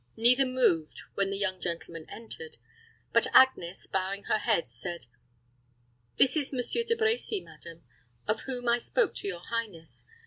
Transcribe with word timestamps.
Neither 0.17 0.47
moved 0.47 0.99
when 1.13 1.29
the 1.29 1.37
young 1.37 1.61
gentleman 1.61 2.09
entered; 2.09 2.57
but 3.13 3.27
Agnes, 3.35 3.85
bowing 3.85 4.23
her 4.23 4.39
head, 4.39 4.67
said, 4.67 5.05
"This 6.17 6.35
is 6.35 6.51
Monsieur 6.51 6.83
De 6.83 6.95
Brecy, 6.95 7.39
madam, 7.39 7.83
of 8.27 8.41
whom 8.47 8.67
I 8.67 8.79
spoke 8.79 9.13
to 9.17 9.27
your 9.27 9.41
highness. 9.49 10.07